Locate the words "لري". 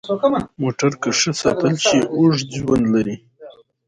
2.93-3.15